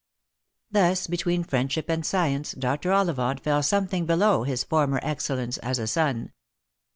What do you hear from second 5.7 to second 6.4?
a son.